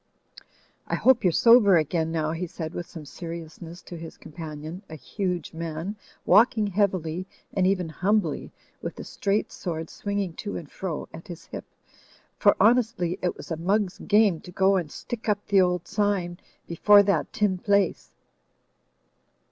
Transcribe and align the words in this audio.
"I 0.87 0.95
hope 0.95 1.23
you're 1.23 1.31
sober 1.31 1.77
again 1.77 2.11
now," 2.11 2.31
he 2.31 2.47
said 2.47 2.73
with 2.73 2.87
some 2.87 3.03
vox 3.03 3.13
POPULI 3.19 3.41
VOX 3.41 3.53
DEI 3.59 3.65
91 3.65 3.75
seriousness 3.75 3.81
to 3.83 3.97
his 3.97 4.17
companion, 4.17 4.81
a 4.89 4.95
huge 4.95 5.53
man 5.53 5.95
walking 6.25 6.65
heavily 6.65 7.27
and 7.53 7.67
even 7.67 7.87
humbly 7.89 8.51
with 8.81 8.97
a 8.99 9.03
straight 9.03 9.51
sword 9.51 9.91
swing 9.91 10.17
ing 10.19 10.33
to 10.41 10.57
and 10.57 10.71
fro 10.71 11.07
at 11.13 11.27
his 11.27 11.45
hip— 11.45 11.65
"for 12.39 12.55
honestly 12.59 13.19
it 13.21 13.37
was 13.37 13.51
a 13.51 13.57
mug's 13.57 13.99
game 13.99 14.39
to 14.39 14.51
go 14.51 14.75
and 14.75 14.91
stick 14.91 15.29
up 15.29 15.45
the 15.49 15.61
old 15.61 15.87
sign 15.87 16.39
before 16.67 17.03
that 17.03 17.31
tin 17.31 17.59
place. 17.59 18.09